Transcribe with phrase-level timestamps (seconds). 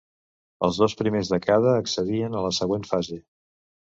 [0.67, 3.19] Els dos primers de cada accedien a la següent fase.